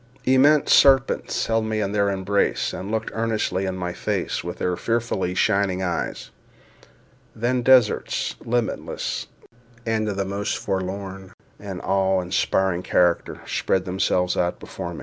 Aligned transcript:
Immense 0.25 0.73
serpents 0.73 1.45
held 1.45 1.63
me 1.65 1.79
in 1.79 1.91
their 1.91 2.09
embrace, 2.09 2.73
and 2.73 2.89
looked 2.89 3.11
earnestly 3.13 3.67
in 3.67 3.75
my 3.77 3.93
face 3.93 4.43
with 4.43 4.57
their 4.57 4.75
fearfully 4.75 5.35
shining 5.35 5.83
eyes. 5.83 6.31
Then 7.35 7.61
deserts, 7.61 8.33
limitless, 8.43 9.27
and 9.85 10.09
of 10.09 10.17
the 10.17 10.25
most 10.25 10.57
forlorn 10.57 11.33
and 11.59 11.79
awe 11.83 12.19
inspiring 12.19 12.81
character, 12.81 13.41
spread 13.45 13.85
themselves 13.85 14.35
out 14.35 14.59
before 14.59 14.95
me. 14.95 14.99